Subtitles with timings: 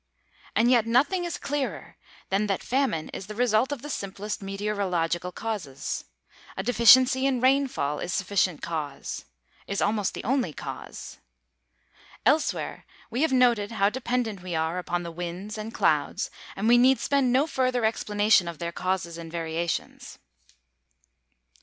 [0.55, 1.95] And yet nothing is clearer
[2.31, 6.05] than that famine is the result of the simplest meteorological causes.
[6.57, 9.25] A deficiency in rainfall is sufficient cause
[9.67, 11.19] is almost the only cause.
[12.25, 16.79] Elsewhere we have noted how dependent we are upon the winds and clouds, and we
[16.79, 20.17] need spend no further explanation of their causes and variations.